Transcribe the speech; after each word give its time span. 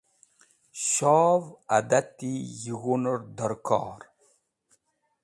Shov 0.91 1.41
adati 1.77 2.31
joynẽr 2.61 3.19
dẽrkor. 3.37 3.99